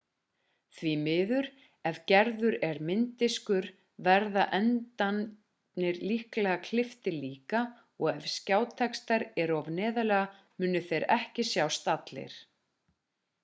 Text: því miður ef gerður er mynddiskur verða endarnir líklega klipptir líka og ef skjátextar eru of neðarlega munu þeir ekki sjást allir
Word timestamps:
því 0.75 0.91
miður 0.99 1.47
ef 1.89 1.97
gerður 2.11 2.55
er 2.67 2.79
mynddiskur 2.87 3.67
verða 4.07 4.45
endarnir 4.59 6.01
líklega 6.13 6.55
klipptir 6.69 7.15
líka 7.27 7.61
og 8.05 8.11
ef 8.15 8.27
skjátextar 8.39 9.29
eru 9.45 9.59
of 9.61 9.73
neðarlega 9.83 10.41
munu 10.65 10.85
þeir 10.89 11.07
ekki 11.21 11.47
sjást 11.53 11.93
allir 11.97 12.41